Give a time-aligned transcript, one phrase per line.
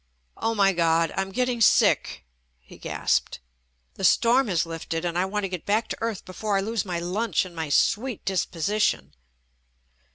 [0.37, 2.25] "Oh, my God, I'm getting sick,"
[2.59, 3.39] he gasped.
[3.93, 6.83] "The storm has lifted, and I want to get back to earth before I lose
[6.83, 9.13] my lunch and my sweet disposition."